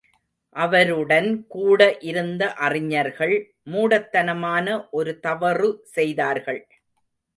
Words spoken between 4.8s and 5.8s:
ஒருதவறு